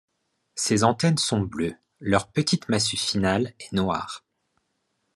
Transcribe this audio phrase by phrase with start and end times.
[0.55, 4.25] Ses antennes sont bleues, leur petite massue finale est noire.